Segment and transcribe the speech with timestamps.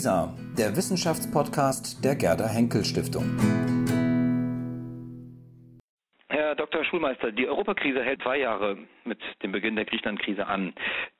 [0.00, 3.36] WISA, der Wissenschaftspodcast der Gerda Henkel Stiftung.
[6.30, 6.84] Herr Dr.
[6.84, 10.72] Schulmeister, die Europakrise hält zwei Jahre mit dem Beginn der Griechenland-Krise an.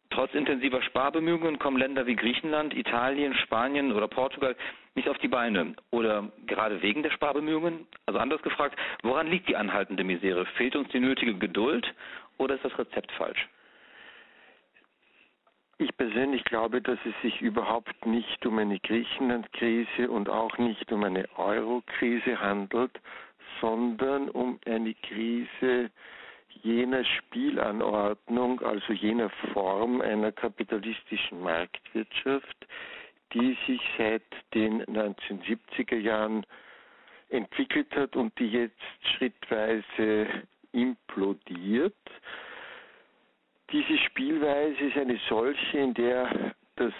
[0.08, 4.56] Trotz intensiver Sparbemühungen kommen Länder wie Griechenland, Italien, Spanien oder Portugal
[4.94, 5.74] nicht auf die Beine.
[5.90, 7.86] Oder gerade wegen der Sparbemühungen?
[8.06, 10.46] Also anders gefragt, woran liegt die anhaltende Misere?
[10.56, 11.86] Fehlt uns die nötige Geduld
[12.38, 13.46] oder ist das Rezept falsch?
[15.80, 21.04] Ich persönlich glaube, dass es sich überhaupt nicht um eine Griechenland-Krise und auch nicht um
[21.04, 23.00] eine Euro-Krise handelt,
[23.62, 25.90] sondern um eine Krise
[26.62, 32.66] jener Spielanordnung, also jener Form einer kapitalistischen Marktwirtschaft,
[33.32, 36.44] die sich seit den 1970er Jahren
[37.30, 38.76] entwickelt hat und die jetzt
[39.16, 40.26] schrittweise
[40.72, 41.94] implodiert.
[43.72, 46.92] Diese Spielweise ist eine solche, in der das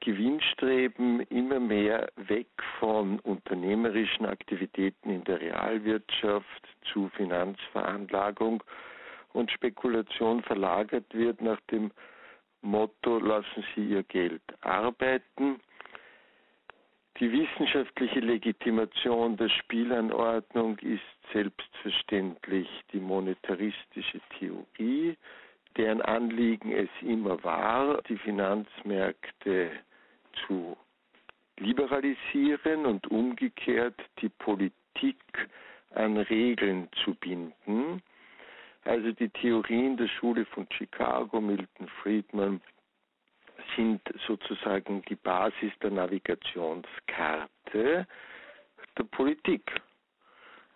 [0.00, 8.62] Gewinnstreben immer mehr weg von unternehmerischen Aktivitäten in der Realwirtschaft zu Finanzveranlagung
[9.32, 11.90] und Spekulation verlagert wird nach dem
[12.62, 15.60] Motto, lassen Sie Ihr Geld arbeiten.
[17.20, 25.16] Die wissenschaftliche Legitimation der Spielanordnung ist selbstverständlich die monetaristische Theorie,
[25.76, 29.70] deren Anliegen es immer war, die Finanzmärkte
[30.46, 30.76] zu
[31.58, 35.16] liberalisieren und umgekehrt die Politik
[35.94, 38.02] an Regeln zu binden.
[38.84, 42.60] Also die Theorien der Schule von Chicago, Milton Friedman,
[43.76, 48.06] sind sozusagen die Basis der Navigationskarte
[48.96, 49.80] der Politik.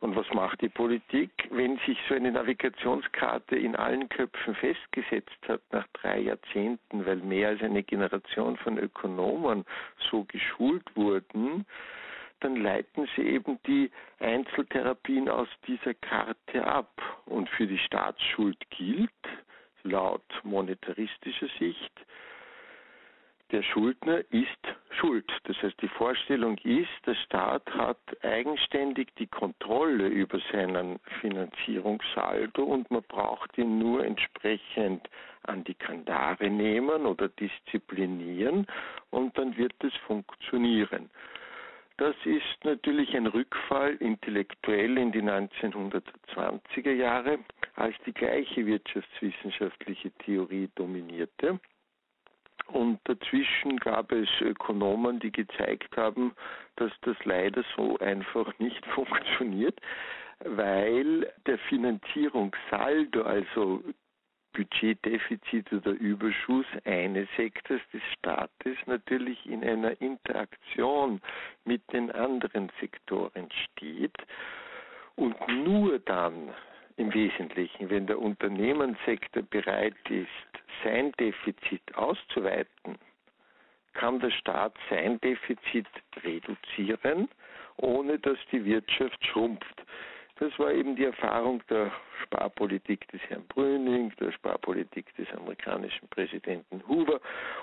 [0.00, 5.60] Und was macht die Politik, wenn sich so eine Navigationskarte in allen Köpfen festgesetzt hat
[5.72, 9.64] nach drei Jahrzehnten, weil mehr als eine Generation von Ökonomen
[10.10, 11.66] so geschult wurden,
[12.40, 13.90] dann leiten sie eben die
[14.20, 17.02] Einzeltherapien aus dieser Karte ab.
[17.26, 19.10] Und für die Staatsschuld gilt,
[19.82, 21.92] laut monetaristischer Sicht,
[23.50, 25.30] der Schuldner ist schuld.
[25.44, 32.90] Das heißt, die Vorstellung ist, der Staat hat eigenständig die Kontrolle über seinen Finanzierungssaldo und
[32.90, 35.08] man braucht ihn nur entsprechend
[35.44, 38.66] an die Kandare nehmen oder disziplinieren
[39.10, 41.10] und dann wird es funktionieren.
[41.96, 47.40] Das ist natürlich ein Rückfall intellektuell in die 1920er Jahre,
[47.74, 51.58] als die gleiche wirtschaftswissenschaftliche Theorie dominierte.
[52.72, 56.32] Und dazwischen gab es Ökonomen, die gezeigt haben,
[56.76, 59.80] dass das leider so einfach nicht funktioniert,
[60.44, 63.82] weil der Finanzierungssaldo, also
[64.52, 71.20] Budgetdefizit oder Überschuss eines Sektors des Staates natürlich in einer Interaktion
[71.64, 74.16] mit den anderen Sektoren steht.
[75.16, 76.54] Und nur dann
[76.98, 80.28] im Wesentlichen, wenn der Unternehmenssektor bereit ist,
[80.84, 82.98] sein Defizit auszuweiten,
[83.94, 85.86] kann der Staat sein Defizit
[86.22, 87.28] reduzieren,
[87.76, 89.84] ohne dass die Wirtschaft schrumpft.
[90.40, 91.90] Das war eben die Erfahrung der
[92.22, 97.20] Sparpolitik des Herrn Brüning, der Sparpolitik des amerikanischen Präsidenten Hoover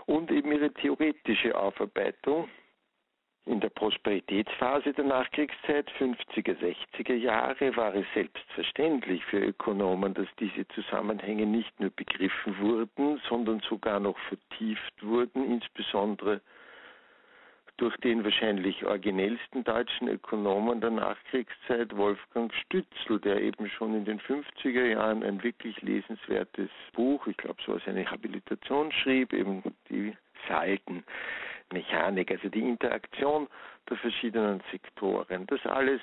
[0.08, 2.50] und eben ihre theoretische Aufarbeitung
[3.46, 10.68] in der Prosperitätsphase der Nachkriegszeit, 50er, 60er Jahre, war es selbstverständlich für Ökonomen, dass diese
[10.70, 16.42] Zusammenhänge nicht nur begriffen wurden, sondern sogar noch vertieft wurden, insbesondere
[17.78, 24.20] durch den wahrscheinlich originellsten deutschen Ökonomen der Nachkriegszeit, Wolfgang Stützl, der eben schon in den
[24.22, 30.16] 50er Jahren ein wirklich lesenswertes Buch, ich glaube so als eine Habilitation schrieb, eben die
[30.48, 31.04] Salden
[31.72, 33.48] Mechanik, also die Interaktion
[33.90, 35.46] der verschiedenen Sektoren.
[35.48, 36.02] Das alles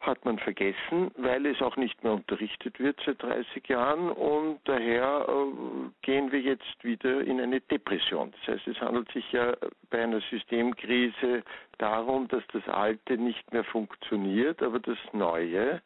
[0.00, 5.26] hat man vergessen, weil es auch nicht mehr unterrichtet wird seit 30 Jahren und daher
[5.28, 8.32] äh, gehen wir jetzt wieder in eine Depression.
[8.32, 9.54] Das heißt, es handelt sich ja
[9.90, 11.42] bei einer Systemkrise
[11.76, 15.82] darum, dass das Alte nicht mehr funktioniert, aber das Neue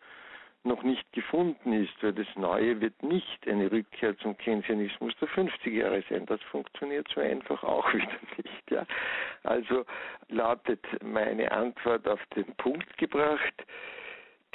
[0.65, 5.71] noch nicht gefunden ist, weil das Neue wird nicht eine Rückkehr zum Keynesianismus der 50er
[5.71, 6.27] Jahre sein.
[6.27, 8.71] Das funktioniert so einfach auch wieder nicht.
[8.71, 8.87] Ja.
[9.43, 9.85] Also
[10.29, 13.55] lautet meine Antwort auf den Punkt gebracht,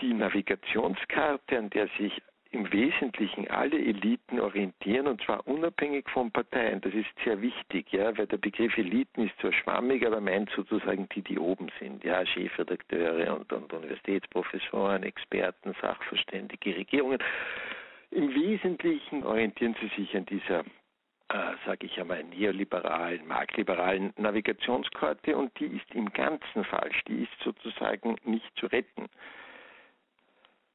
[0.02, 6.82] die Navigationskarte, an der sich im Wesentlichen alle Eliten orientieren und zwar unabhängig von Parteien.
[6.82, 11.08] Das ist sehr wichtig, ja, weil der Begriff Eliten ist zwar schwammig, aber meint sozusagen
[11.10, 17.20] die, die oben sind, ja, Chefredakteure und, und Universitätsprofessoren, Experten, Sachverständige, Regierungen.
[18.12, 20.64] Im Wesentlichen orientieren sie sich an dieser
[21.32, 27.04] äh, sage ich einmal, neoliberalen, marktliberalen Navigationskarte und die ist im Ganzen falsch.
[27.08, 29.08] Die ist sozusagen nicht zu retten.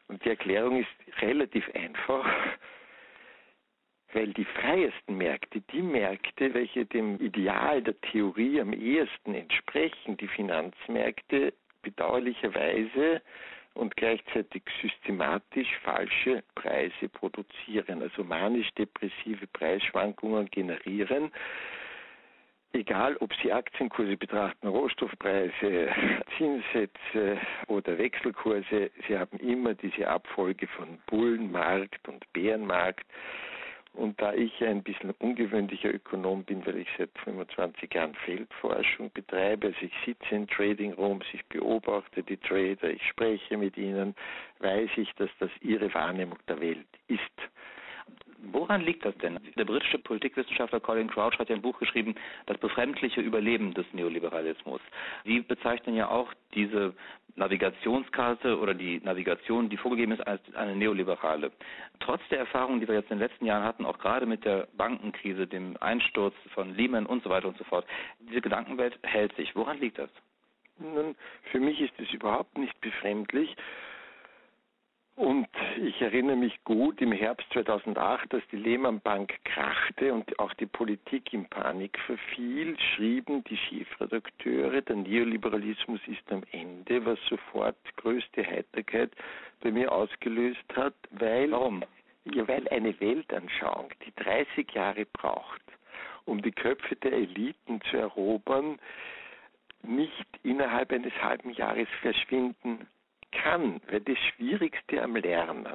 [0.09, 2.27] Und die Erklärung ist relativ einfach,
[4.13, 10.29] weil die freiesten Märkte, die Märkte, welche dem Ideal der Theorie am ehesten entsprechen, die
[10.29, 11.53] Finanzmärkte
[11.83, 13.21] bedauerlicherweise
[13.75, 21.33] und gleichzeitig systematisch falsche Preise produzieren, also manisch-depressive Preisschwankungen generieren,
[22.75, 25.89] egal ob Sie Aktienkurse betrachten, Rohstoffpreise,
[26.37, 27.39] Zinssätze
[27.69, 33.07] oder Wechselkurse, Sie haben immer diese Abfolge von Bullenmarkt und Bärenmarkt.
[33.95, 39.69] Und da ich ein bisschen ungewöhnlicher Ökonom bin, weil ich seit 25 Jahren Feldforschung betreibe,
[39.69, 44.17] also ich sitze in Trading Rooms, ich beobachte die Trader, ich spreche mit ihnen,
[44.59, 47.21] weiß ich, dass das ihre Wahrnehmung der Welt ist.
[48.53, 49.39] Woran liegt das denn?
[49.57, 52.15] Der britische Politikwissenschaftler Colin Crouch hat ja ein Buch geschrieben,
[52.47, 54.81] Das befremdliche Überleben des Neoliberalismus.
[55.25, 56.95] Sie bezeichnen ja auch diese
[57.37, 61.51] Navigationskarte oder die Navigation, die vorgegeben ist, als eine neoliberale.
[62.01, 64.69] Trotz der Erfahrungen, die wir jetzt in den letzten Jahren hatten, auch gerade mit der
[64.77, 67.87] Bankenkrise, dem Einsturz von Lehman und so weiter und so fort,
[68.21, 69.55] diese Gedankenwelt hält sich.
[69.57, 70.11] Woran liegt das?
[70.79, 71.15] Nun,
[71.51, 73.57] für mich ist es überhaupt nicht befremdlich.
[75.17, 75.47] Und
[75.81, 80.67] ich erinnere mich gut im Herbst 2008, dass die Lehman Bank krachte und auch die
[80.67, 88.45] Politik in Panik verfiel, schrieben die Chefredakteure, der Neoliberalismus ist am Ende, was sofort größte
[88.45, 89.13] Heiterkeit
[89.61, 91.85] bei mir ausgelöst hat, weil, Warum?
[92.25, 95.63] Ja, weil eine Weltanschauung, die 30 Jahre braucht,
[96.25, 98.81] um die Köpfe der Eliten zu erobern,
[99.83, 102.89] nicht innerhalb eines halben Jahres verschwinden
[103.43, 105.67] kann, weil das Schwierigste am Lernen,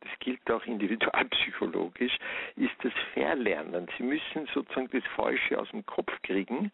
[0.00, 2.16] das gilt auch individualpsychologisch,
[2.56, 3.88] ist das Verlernen.
[3.96, 6.70] Sie müssen sozusagen das Falsche aus dem Kopf kriegen.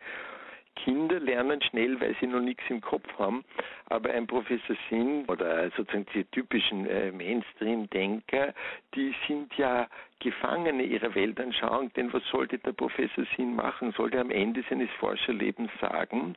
[0.76, 3.44] Kinder lernen schnell, weil sie noch nichts im Kopf haben,
[3.86, 8.52] aber ein Professor Sinn oder sozusagen die typischen äh, Mainstream-Denker,
[8.94, 9.88] die sind ja
[10.18, 13.92] Gefangene ihrer Weltanschauung, denn was sollte der Professor Sinn machen?
[13.92, 16.34] Sollte er am Ende seines Forscherlebens sagen,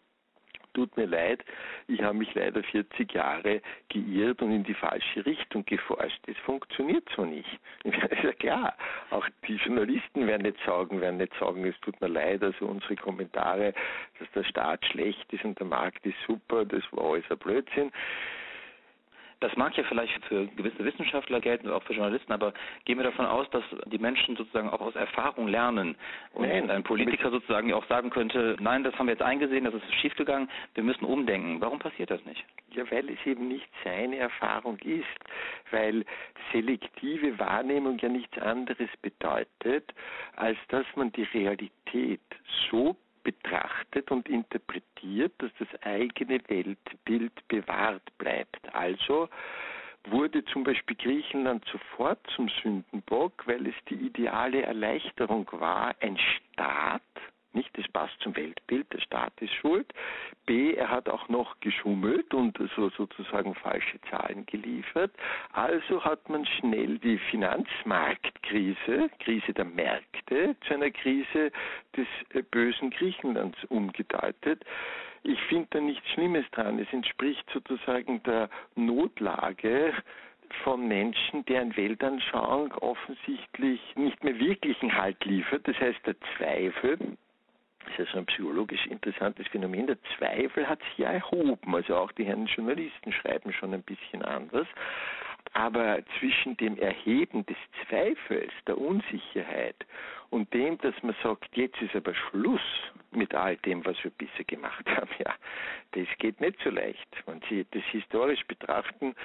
[0.78, 1.44] tut mir leid,
[1.88, 6.20] ich habe mich leider 40 Jahre geirrt und in die falsche Richtung geforscht.
[6.28, 7.50] Das funktioniert so nicht.
[7.84, 8.78] Ist ja klar,
[9.10, 12.96] auch die Journalisten werden nicht sagen, werden nicht sagen, es tut mir leid, also unsere
[12.96, 13.74] Kommentare,
[14.20, 17.92] dass der Staat schlecht ist und der Markt ist super, das war alles ein Blödsinn.
[19.40, 22.54] Das mag ja vielleicht für gewisse Wissenschaftler gelten oder auch für Journalisten, aber
[22.86, 25.96] gehen wir davon aus, dass die Menschen sozusagen auch aus Erfahrung lernen
[26.34, 29.76] und nein, ein Politiker sozusagen auch sagen könnte, nein, das haben wir jetzt eingesehen, das
[29.76, 31.62] ist schiefgegangen, wir müssen umdenken.
[31.62, 32.44] Warum passiert das nicht?
[32.72, 35.06] Ja, weil es eben nicht seine Erfahrung ist,
[35.72, 36.04] weil
[36.52, 39.94] selektive Wahrnehmung ja nichts anderes bedeutet,
[40.36, 42.22] als dass man die Realität
[42.70, 42.96] so
[43.28, 48.74] betrachtet und interpretiert, dass das eigene Weltbild bewahrt bleibt.
[48.74, 49.28] Also
[50.10, 57.02] wurde zum Beispiel Griechenland sofort zum Sündenbock, weil es die ideale Erleichterung war, ein Staat,
[57.58, 59.92] nicht, das passt zum Weltbild, der Staat ist schuld.
[60.46, 65.12] B, er hat auch noch geschummelt und so sozusagen falsche Zahlen geliefert.
[65.52, 71.52] Also hat man schnell die Finanzmarktkrise, Krise der Märkte, zu einer Krise
[71.96, 74.64] des äh, bösen Griechenlands umgedeutet.
[75.24, 76.80] Ich finde da nichts Schlimmes dran.
[76.80, 79.94] Es entspricht sozusagen der Notlage
[80.64, 85.68] von Menschen, deren Weltanschauung offensichtlich nicht mehr wirklichen Halt liefert.
[85.68, 87.18] Das heißt, der Zweifel
[87.88, 89.88] das ist ja so ein psychologisch interessantes Phänomen.
[89.88, 91.76] Der Zweifel hat sich ja erhoben.
[91.76, 94.68] Also auch die Herren Journalisten schreiben schon ein bisschen anders.
[95.54, 99.76] Aber zwischen dem Erheben des Zweifels, der Unsicherheit
[100.30, 102.62] und dem, dass man sagt, jetzt ist aber Schluss
[103.12, 105.34] mit all dem, was wir bisher gemacht haben, ja,
[105.92, 107.08] das geht nicht so leicht.
[107.26, 109.16] Wenn Sie das historisch betrachten,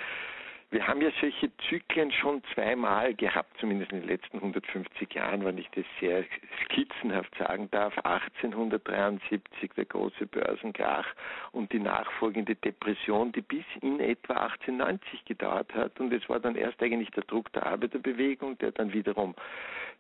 [0.73, 5.59] wir haben ja solche Zyklen schon zweimal gehabt, zumindest in den letzten 150 Jahren, wenn
[5.59, 6.25] ich das sehr
[6.65, 7.95] skizzenhaft sagen darf.
[7.99, 11.07] 1873 der große Börsenkrach
[11.53, 16.01] und die nachfolgende Depression, die bis in etwa 1890 gedauert hat.
[16.01, 19.35] Und es war dann erst eigentlich der Druck der Arbeiterbewegung, der dann wiederum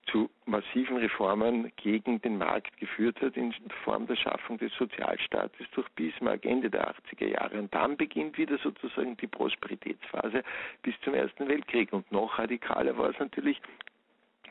[0.06, 3.54] zu massiven Reformen gegen den Markt geführt hat in
[3.84, 7.58] Form der Schaffung des Sozialstaates durch Bismarck Ende der 80er Jahre.
[7.58, 10.42] Und dann beginnt wieder sozusagen die Prosperitätsphase
[10.82, 11.92] bis zum Ersten Weltkrieg.
[11.92, 13.60] Und noch radikaler war es natürlich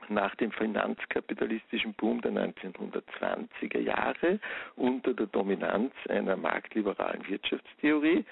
[0.10, 4.40] nach dem finanzkapitalistischen Boom der 1920er Jahre
[4.76, 8.26] unter der Dominanz einer marktliberalen Wirtschaftstheorie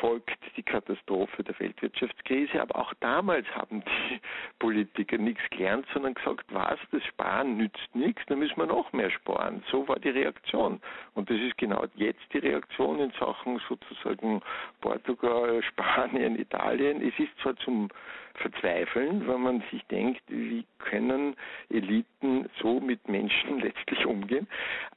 [0.00, 2.60] folgt die Katastrophe der Weltwirtschaftskrise.
[2.60, 4.20] Aber auch damals haben die
[4.58, 9.10] Politiker nichts gelernt, sondern gesagt, was, das Sparen nützt nichts, dann müssen wir noch mehr
[9.10, 9.62] sparen.
[9.70, 10.80] So war die Reaktion.
[11.14, 14.40] Und das ist genau jetzt die Reaktion in Sachen sozusagen
[14.80, 17.02] Portugal, Spanien, Italien.
[17.02, 17.88] Es ist zwar zum
[18.36, 21.36] Verzweifeln, wenn man sich denkt, wie können
[21.70, 24.46] Eliten so mit Menschen letztlich umgehen,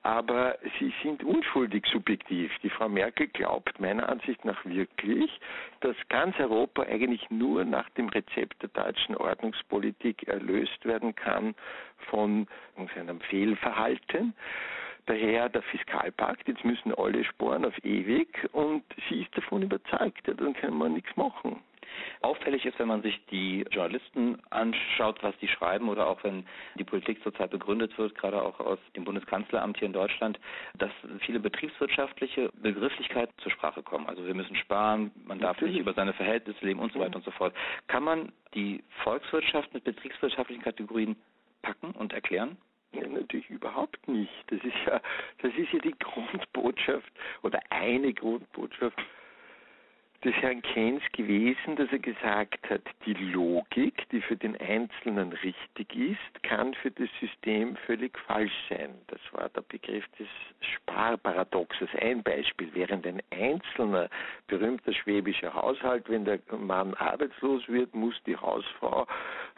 [0.04, 2.52] aber sie sind unschuldig subjektiv.
[2.64, 5.40] Die Frau Merkel glaubt meiner Ansicht nach wirklich,
[5.82, 11.56] dass ganz Europa eigentlich nur nach dem Rezept der deutschen Ordnungspolitik erlöst werden kann
[12.10, 12.48] von
[12.96, 14.34] seinem Fehlverhalten.
[15.06, 20.36] Daher der Fiskalpakt, jetzt müssen alle sparen auf ewig und sie ist davon überzeugt, ja,
[20.36, 21.62] dann kann man nichts machen.
[22.22, 26.84] Auffällig ist, wenn man sich die Journalisten anschaut, was die schreiben oder auch wenn die
[26.84, 30.40] Politik zurzeit begründet wird, gerade auch aus dem Bundeskanzleramt hier in Deutschland,
[30.78, 34.08] dass viele betriebswirtschaftliche Begrifflichkeiten zur Sprache kommen.
[34.08, 35.76] Also wir müssen sparen, man darf Natürlich.
[35.76, 37.54] nicht über seine Verhältnisse leben und so weiter und so fort.
[37.88, 41.16] Kann man die Volkswirtschaft mit betriebswirtschaftlichen Kategorien
[41.62, 42.58] packen und erklären?
[42.92, 44.32] Ja, natürlich überhaupt nicht.
[44.48, 45.00] Das ist ja,
[45.42, 47.12] das ist ja die Grundbotschaft
[47.44, 48.98] oder eine Grundbotschaft
[50.24, 55.96] des Herrn Keynes gewesen, dass er gesagt hat, die Logik, die für den Einzelnen richtig
[55.96, 58.96] ist, kann für das System völlig falsch sein.
[59.08, 60.28] Das war der Begriff des
[60.60, 61.90] Sparparadoxes.
[62.02, 64.10] Ein Beispiel, während ein einzelner
[64.48, 69.08] berühmter schwäbischer Haushalt, wenn der Mann arbeitslos wird, muss die Hausfrau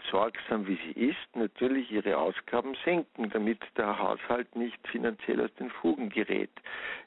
[0.10, 5.70] sorgsam wie sie ist, natürlich ihre Ausgaben senken, damit der Haushalt nicht finanziell aus den
[5.70, 6.50] Fugen gerät.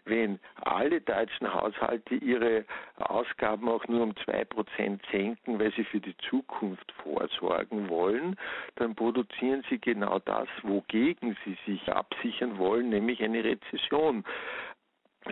[0.04, 2.64] Wenn alle deutschen Haushalte ihre
[2.96, 8.36] Ausgaben auch nur um zwei Prozent senken, weil sie für die Zukunft vorsorgen wollen,
[8.76, 14.24] dann produzieren sie genau das, wogegen sie sich absichern wollen, nämlich eine Rezession.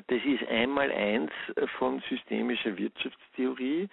[0.07, 1.31] Das ist einmal eins
[1.79, 3.89] von systemischer Wirtschaftstheorie.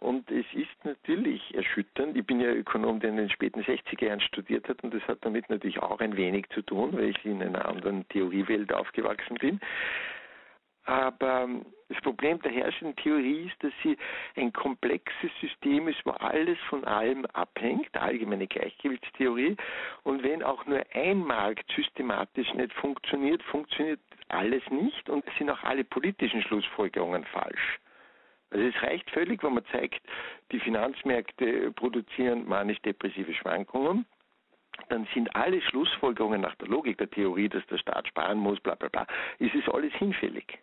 [0.00, 1.49] Und es ist natürlich
[1.80, 2.16] erschütternd.
[2.16, 5.18] Ich bin ja Ökonom, der in den späten 60er Jahren studiert hat und das hat
[5.22, 9.60] damit natürlich auch ein wenig zu tun, weil ich in einer anderen Theoriewelt aufgewachsen bin.
[10.84, 11.48] Aber
[11.88, 13.96] das Problem der herrschenden Theorie ist, dass sie
[14.34, 19.56] ein komplexes System ist, wo alles von allem abhängt, allgemeine Gleichgewichtstheorie.
[20.02, 25.62] Und wenn auch nur ein Markt systematisch nicht funktioniert, funktioniert alles nicht und sind auch
[25.62, 27.78] alle politischen Schlussfolgerungen falsch.
[28.50, 30.02] Also es reicht völlig, wenn man zeigt,
[30.52, 34.06] die Finanzmärkte produzieren manisch-depressive Schwankungen
[34.88, 38.74] dann sind alle Schlussfolgerungen nach der Logik der Theorie, dass der Staat sparen muss, bla
[38.74, 39.06] bla bla,
[39.38, 40.58] ist es alles hinfällig.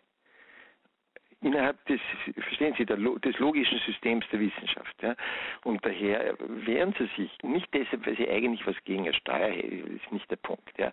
[1.40, 2.00] Innerhalb des,
[2.34, 5.00] verstehen Sie, des logischen Systems der Wissenschaft.
[5.02, 5.14] Ja?
[5.62, 9.96] Und daher wehren sie sich, nicht deshalb, weil sie eigentlich was gegen eine Steuer hätten,
[9.96, 10.92] ist nicht der Punkt, ja?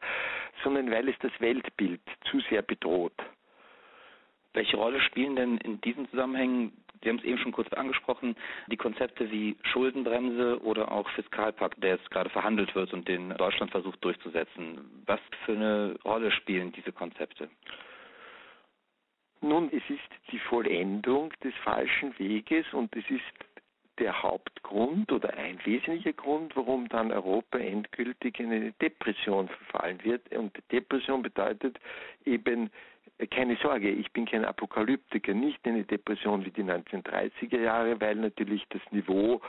[0.63, 3.15] sondern weil es das Weltbild zu sehr bedroht.
[4.53, 8.35] Welche Rolle spielen denn in diesen Zusammenhängen, Sie haben es eben schon kurz angesprochen,
[8.67, 13.71] die Konzepte wie Schuldenbremse oder auch Fiskalpakt, der jetzt gerade verhandelt wird und den Deutschland
[13.71, 15.03] versucht durchzusetzen?
[15.05, 17.49] Was für eine Rolle spielen diese Konzepte?
[19.41, 23.23] Nun, es ist die Vollendung des falschen Weges und es ist
[23.99, 30.29] der Hauptgrund oder ein wesentlicher Grund, warum dann Europa endgültig in eine Depression verfallen wird.
[30.35, 31.79] Und Depression bedeutet
[32.25, 32.71] eben
[33.31, 38.65] keine Sorge, ich bin kein Apokalyptiker, nicht eine Depression wie die 1930er Jahre, weil natürlich
[38.69, 39.41] das Niveau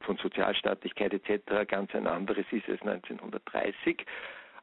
[0.00, 1.66] von Sozialstaatlichkeit etc.
[1.66, 4.04] ganz ein anderes ist als 1930.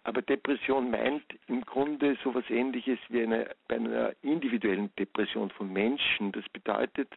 [0.04, 5.72] Aber Depression meint im Grunde so etwas ähnliches wie eine, bei einer individuellen Depression von
[5.72, 6.32] Menschen.
[6.34, 7.10] Das bedeutet,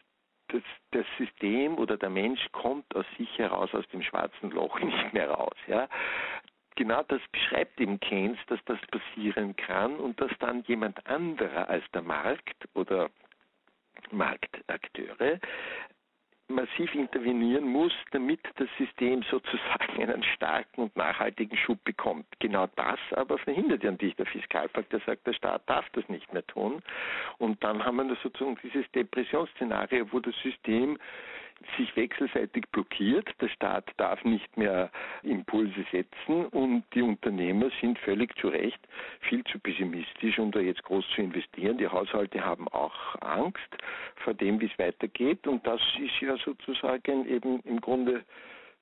[0.48, 0.62] dass
[0.92, 5.28] das System oder der Mensch kommt aus sich heraus, aus dem schwarzen Loch nicht mehr
[5.30, 5.56] raus.
[5.66, 5.88] Ja
[6.76, 11.84] genau das beschreibt eben Keynes, dass das passieren kann und dass dann jemand anderer als
[11.92, 13.10] der Markt oder
[14.10, 15.40] Marktakteure
[16.48, 22.26] massiv intervenieren muss, damit das System sozusagen einen starken und nachhaltigen Schub bekommt.
[22.38, 26.32] Genau das aber verhindert ja natürlich der Fiskalpakt, der sagt, der Staat darf das nicht
[26.32, 26.82] mehr tun.
[27.38, 30.98] Und dann haben wir sozusagen dieses Depressionsszenario, wo das System
[31.76, 33.28] sich wechselseitig blockiert.
[33.40, 34.90] Der Staat darf nicht mehr
[35.22, 38.80] Impulse setzen und die Unternehmer sind völlig zu Recht
[39.20, 41.78] viel zu pessimistisch, um da jetzt groß zu investieren.
[41.78, 43.76] Die Haushalte haben auch Angst
[44.16, 48.24] vor dem, wie es weitergeht und das ist ja sozusagen eben im Grunde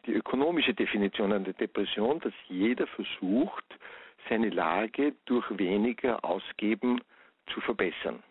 [0.07, 3.65] die ökonomische Definition einer Depression, dass jeder versucht,
[4.29, 7.01] seine Lage durch weniger Ausgeben
[7.53, 8.23] zu verbessern.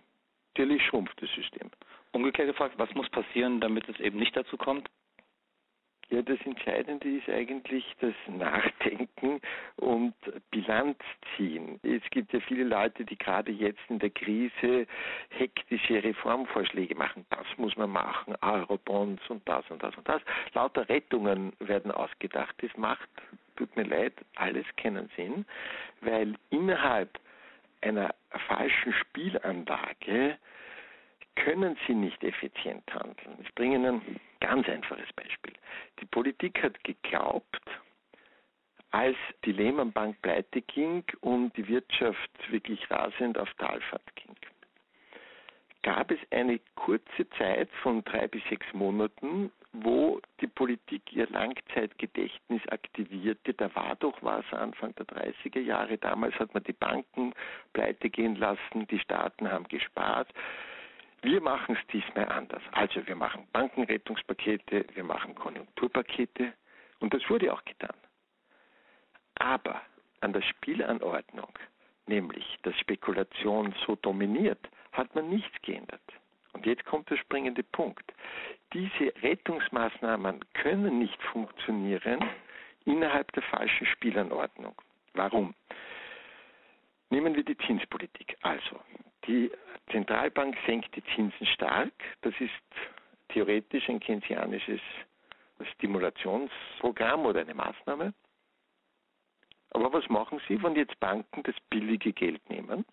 [0.56, 1.70] Natürlich schrumpft das System.
[2.14, 4.90] Umgekehrt gefragt, was muss passieren, damit es eben nicht dazu kommt?
[6.10, 9.42] Ja, das Entscheidende ist eigentlich das Nachdenken
[9.78, 10.14] und
[10.52, 11.00] Bilanz
[11.36, 11.80] ziehen.
[11.82, 14.86] Es gibt ja viele Leute, die gerade jetzt in der Krise
[15.30, 17.26] hektische Reformvorschläge machen.
[17.32, 20.22] Das muss man machen, Eurobonds und das und das und das.
[20.54, 22.56] Lauter Rettungen werden ausgedacht.
[22.62, 23.10] Das macht,
[23.56, 25.46] tut mir leid, alles keinen Sinn,
[26.02, 27.18] weil innerhalb
[27.82, 28.14] einer
[28.48, 30.38] falschen Spielanlage
[31.36, 33.38] können sie nicht effizient handeln.
[33.42, 35.54] Ich bringe Ihnen ein ganz einfaches Beispiel.
[36.00, 37.62] Die Politik hat geglaubt,
[38.92, 44.36] als die Lehman Bank pleite ging und die Wirtschaft wirklich rasend auf Talfahrt ging,
[45.82, 52.62] gab es eine kurze Zeit von drei bis sechs Monaten, wo die Politik ihr Langzeitgedächtnis
[52.70, 53.54] aktivierte.
[53.56, 55.98] Da war doch was Anfang der 30er Jahre.
[55.98, 57.34] Damals hat man die Banken
[57.74, 60.30] pleite gehen lassen, die Staaten haben gespart.
[61.24, 62.62] Wir machen es diesmal anders.
[62.74, 66.54] Also wir machen Bankenrettungspakete, wir machen Konjunkturpakete
[67.00, 67.96] und das wurde auch getan.
[69.36, 69.82] Aber
[70.20, 71.58] an der Spielanordnung,
[72.08, 76.02] nämlich dass Spekulation so dominiert, hat man nichts geändert.
[76.52, 78.14] Und jetzt kommt der springende Punkt.
[78.74, 82.20] Diese Rettungsmaßnahmen können nicht funktionieren
[82.84, 84.76] innerhalb der falschen Spielanordnung.
[85.14, 85.56] Warum?
[87.10, 88.36] Nehmen wir die Zinspolitik.
[88.42, 88.80] Also,
[89.28, 89.52] die
[89.92, 91.94] Zentralbank senkt die Zinsen stark.
[92.22, 92.52] Das ist
[93.30, 94.82] theoretisch ein keynesianisches
[95.76, 98.14] Stimulationsprogramm oder eine Maßnahme.
[99.72, 102.86] Aber was machen Sie, wenn jetzt Banken das billige Geld nehmen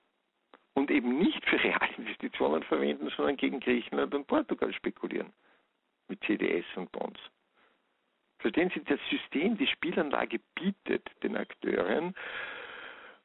[0.74, 5.32] und eben nicht für Realinvestitionen verwenden, sondern gegen Griechenland und Portugal spekulieren
[6.08, 7.20] mit CDS und Bonds?
[8.38, 12.14] Verstehen Sie, das System, die Spielanlage bietet den Akteuren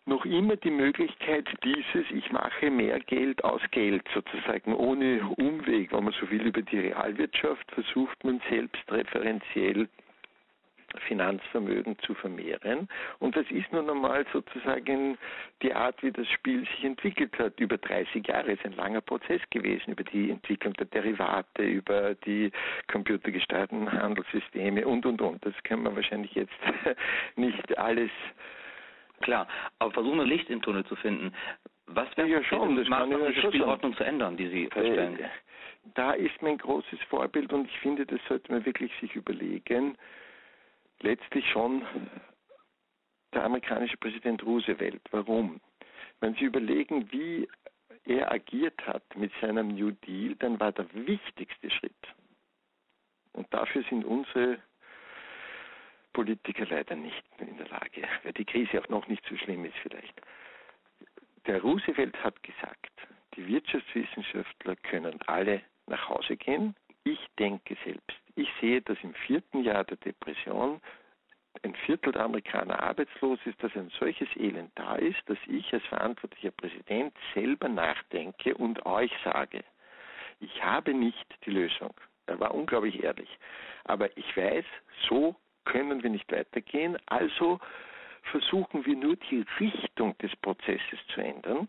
[0.05, 6.03] noch immer die Möglichkeit dieses, ich mache mehr Geld aus Geld sozusagen, ohne Umweg, wenn
[6.03, 9.88] man so will, über die Realwirtschaft, versucht man selbst referenziell
[11.07, 12.88] Finanzvermögen zu vermehren.
[13.19, 15.17] Und das ist nun einmal sozusagen
[15.62, 17.59] die Art, wie das Spiel sich entwickelt hat.
[17.59, 22.51] Über 30 Jahre ist ein langer Prozess gewesen, über die Entwicklung der Derivate, über die
[22.88, 25.45] computergesteuerten Handelssysteme und, und, und.
[25.45, 26.53] Das können wir wahrscheinlich jetzt
[27.35, 28.12] nicht alles
[29.25, 29.48] Klar,
[29.79, 31.34] aber versuchen wir Licht im Tunnel zu finden.
[31.88, 33.98] Was wäre ja schon, das Maßnahmen, ja diese Spielordnung sein.
[33.98, 35.20] zu ändern, die Sie verstellen?
[35.20, 35.29] Äh,
[35.96, 39.98] da ist mein großes Vorbild und ich finde, das sollte man wirklich sich überlegen.
[41.01, 41.81] Letztlich schon
[43.33, 45.01] der amerikanische Präsident Roosevelt.
[45.09, 45.59] Warum?
[46.20, 47.48] Wenn Sie überlegen, wie
[48.03, 51.94] er agiert hat mit seinem New Deal, dann war der wichtigste Schritt.
[53.33, 54.59] Und dafür sind unsere
[56.15, 59.75] Politiker leider nicht in der Lage, weil die Krise auch noch nicht so schlimm ist
[59.83, 60.21] vielleicht.
[61.45, 62.91] Der Roosevelt hat gesagt,
[63.35, 66.73] die Wirtschaftswissenschaftler können alle nach Hause gehen.
[67.03, 68.17] Ich denke selbst.
[68.35, 70.79] Ich sehe, dass im vierten Jahr der Depression
[71.63, 75.83] ein Viertel der Amerikaner arbeitslos ist, dass ein solches Elend da ist, dass ich als
[75.83, 79.65] verantwortlicher Präsident selber nachdenke und euch sage,
[80.39, 81.93] ich habe nicht die Lösung.
[82.25, 83.29] Er war unglaublich ehrlich.
[83.83, 84.65] Aber ich weiß,
[85.09, 86.97] so können wir nicht weitergehen.
[87.07, 87.59] Also
[88.31, 91.67] versuchen wir nur die Richtung des Prozesses zu ändern.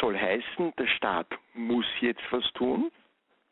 [0.00, 2.90] Soll heißen, der Staat muss jetzt was tun,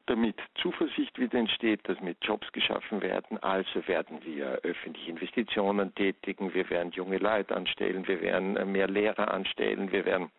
[0.07, 3.39] damit Zuversicht wieder entsteht, dass mit Jobs geschaffen werden.
[3.43, 9.33] Also werden wir öffentliche Investitionen tätigen, wir werden junge Leute anstellen, wir werden mehr Lehrer
[9.33, 10.31] anstellen, wir werden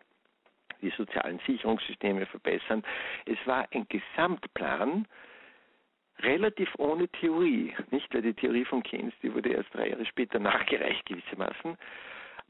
[0.82, 2.84] die sozialen Sicherungssysteme verbessern.
[3.24, 5.06] Es war ein Gesamtplan,
[6.20, 8.12] relativ ohne Theorie, nicht?
[8.14, 11.76] Weil die Theorie von Keynes, die wurde erst drei Jahre später nachgereicht gewissermaßen,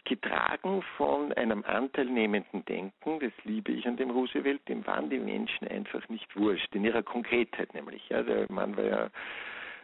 [0.04, 5.66] getragen von einem anteilnehmenden Denken, das liebe ich an dem Roosevelt, dem waren die Menschen
[5.66, 8.08] einfach nicht wurscht, in ihrer Konkretheit nämlich.
[8.08, 9.10] Ja, der Mann war ja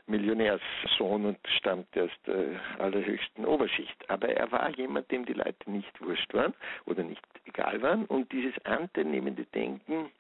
[0.07, 4.11] Millionärssohn und stammte aus der allerhöchsten Oberschicht.
[4.11, 6.55] Aber er war jemand, dem die Leute nicht wurscht waren
[6.87, 8.05] oder nicht egal waren.
[8.07, 10.11] Und dieses anteilnehmende Denken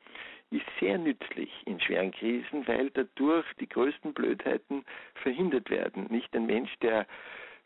[0.53, 4.85] ist sehr nützlich in schweren Krisen, weil dadurch die größten Blödheiten
[5.15, 6.07] verhindert werden.
[6.11, 7.07] Nicht ein Mensch, der,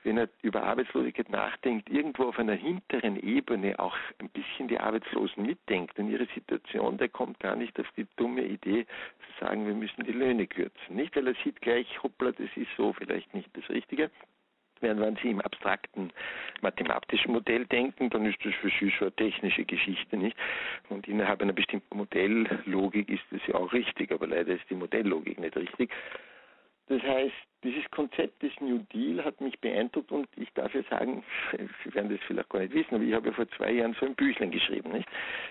[0.05, 5.45] wenn er über Arbeitslosigkeit nachdenkt, irgendwo auf einer hinteren Ebene auch ein bisschen die Arbeitslosen
[5.45, 9.75] mitdenkt und ihre Situation, der kommt gar nicht auf die dumme Idee zu sagen, wir
[9.75, 10.97] müssen die Löhne kürzen.
[10.97, 14.11] Nicht, weil er sieht gleich, hoppla, das ist so vielleicht nicht das Richtige.
[14.81, 16.13] Während wenn Sie im abstrakten
[16.61, 20.37] mathematischen Modell denken, dann ist das für Sie schon eine technische Geschichte, nicht?
[20.89, 25.39] Und innerhalb einer bestimmten Modelllogik ist das ja auch richtig, aber leider ist die Modelllogik
[25.41, 25.91] nicht richtig.
[26.89, 31.25] Das heißt, dieses Konzept des New Deal hat mich beeindruckt und ich darf ja sagen,
[31.85, 34.07] Sie werden das vielleicht gar nicht wissen, aber ich habe ja vor zwei Jahren so
[34.07, 34.93] ein Büchlein geschrieben.
[34.93, 35.09] Nicht?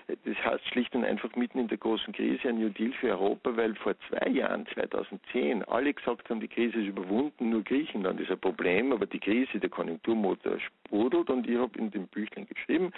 [0.07, 3.57] Das heißt schlicht und einfach mitten in der großen Krise ein New Deal für Europa,
[3.57, 8.31] weil vor zwei Jahren, 2010, alle gesagt haben, die Krise ist überwunden, nur Griechenland ist
[8.31, 12.93] ein Problem, aber die Krise, der Konjunkturmotor sprudelt und ich habe in dem Büchlein geschrieben,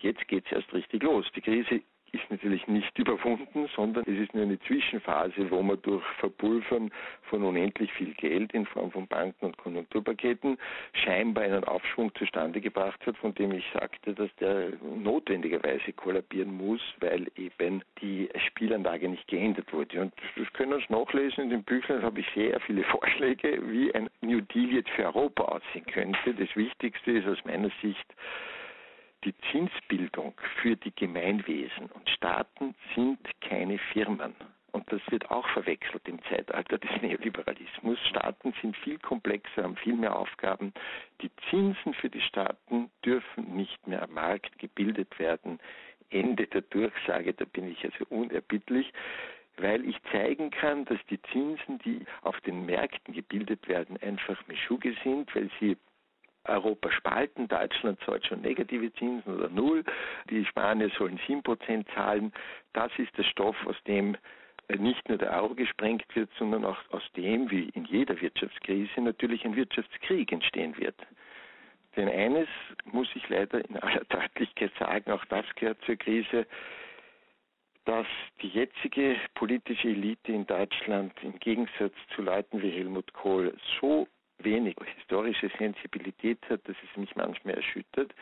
[0.00, 1.26] jetzt geht es erst richtig los.
[1.34, 1.80] Die Krise
[2.12, 6.90] ist natürlich nicht überwunden, sondern es ist nur eine Zwischenphase, wo man durch Verpulvern
[7.22, 10.58] von unendlich viel Geld in Form von Banken und Konjunkturpaketen
[10.92, 16.82] scheinbar einen Aufschwung zustande gebracht hat, von dem ich sagte, dass der notwendigerweise kollabieren muss,
[17.00, 20.02] weil eben die Spielanlage nicht geändert wurde.
[20.02, 24.10] Und das können Sie nachlesen in den Büchern, habe ich sehr viele Vorschläge, wie ein
[24.20, 26.34] New Deal jetzt für Europa aussehen könnte.
[26.34, 28.06] Das Wichtigste ist aus meiner Sicht,
[29.24, 34.34] die Zinsbildung für die Gemeinwesen und Staaten sind keine Firmen.
[34.72, 37.98] Und das wird auch verwechselt im Zeitalter des Neoliberalismus.
[38.08, 40.72] Staaten sind viel komplexer, haben viel mehr Aufgaben.
[41.20, 45.60] Die Zinsen für die Staaten dürfen nicht mehr am Markt gebildet werden.
[46.08, 48.92] Ende der Durchsage, da bin ich also unerbittlich
[49.58, 54.94] weil ich zeigen kann, dass die Zinsen, die auf den Märkten gebildet werden, einfach Mischuge
[55.04, 55.76] sind, weil sie
[56.44, 57.48] Europa spalten.
[57.48, 59.84] Deutschland zahlt schon negative Zinsen oder null.
[60.30, 62.32] Die Spanier sollen 7% zahlen.
[62.72, 64.16] Das ist der Stoff, aus dem
[64.68, 69.00] äh, nicht nur der Euro gesprengt wird, sondern auch aus dem, wie in jeder Wirtschaftskrise,
[69.00, 70.96] natürlich ein Wirtschaftskrieg entstehen wird.
[71.96, 72.48] Denn eines
[72.84, 76.46] muss ich leider in aller Deutlichkeit sagen, auch das gehört zur Krise,
[77.84, 78.06] dass
[78.40, 84.06] die jetzige politische Elite in Deutschland im Gegensatz zu Leuten wie Helmut Kohl so
[84.44, 88.14] wenig historische Sensibilität hat, dass es mich manchmal erschüttert.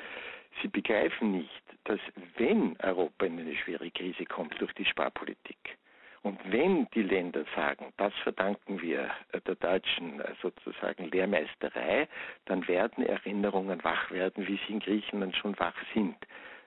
[0.61, 2.01] Sie begreifen nicht, dass
[2.37, 5.79] wenn Europa in eine schwere Krise kommt durch die Sparpolitik
[6.23, 9.11] und wenn die Länder sagen, das verdanken wir
[9.47, 12.09] der deutschen sozusagen Lehrmeisterei,
[12.45, 16.17] dann werden Erinnerungen wach werden, wie sie in Griechenland schon wach sind.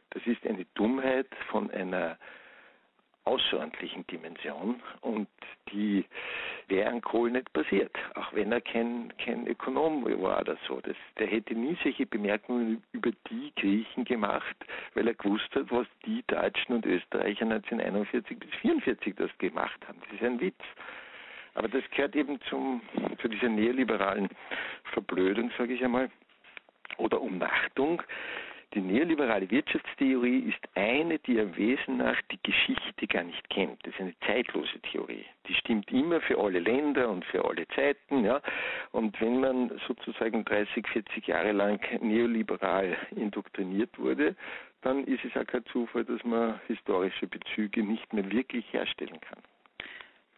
[0.09, 2.17] Das ist eine Dummheit von einer
[3.25, 5.27] außerordentlichen Dimension und
[5.71, 6.05] die
[6.67, 10.81] wäre an Kohl nicht passiert, auch wenn er kein, kein Ökonom war oder so.
[10.81, 14.55] Das, der hätte nie solche Bemerkungen über die Griechen gemacht,
[14.93, 19.99] weil er gewusst hat, was die Deutschen und Österreicher 1941 bis 1944 das gemacht haben.
[20.05, 20.61] Das ist ein Witz.
[21.55, 22.81] Aber das gehört eben zum,
[23.21, 24.27] zu dieser neoliberalen
[24.91, 26.09] Verblödung, sage ich einmal,
[26.97, 28.01] oder Umnachtung,
[28.73, 33.85] die neoliberale Wirtschaftstheorie ist eine, die am Wesen nach die Geschichte gar nicht kennt.
[33.85, 35.25] Das ist eine zeitlose Theorie.
[35.47, 38.25] Die stimmt immer für alle Länder und für alle Zeiten.
[38.25, 38.41] Ja.
[38.91, 44.35] Und wenn man sozusagen 30, 40 Jahre lang neoliberal indoktriniert wurde,
[44.81, 49.39] dann ist es auch kein Zufall, dass man historische Bezüge nicht mehr wirklich herstellen kann.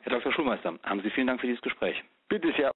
[0.01, 0.31] Herr Dr.
[0.31, 2.03] Schulmeister, haben Sie vielen Dank für dieses Gespräch.
[2.29, 2.73] Bitte sehr.